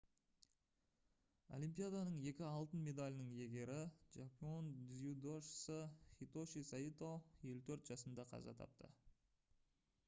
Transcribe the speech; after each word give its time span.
олимпияданың 1.57 2.15
екі 2.29 2.47
алтын 2.53 2.81
медалінің 2.87 3.29
иегері 3.35 3.77
жапон 4.15 4.71
дзюдошысы 4.87 5.79
хитоши 6.17 6.67
сайто 6.73 7.13
54 7.45 7.85
жасында 7.95 8.29
қаза 8.35 8.59
тапты 8.65 8.91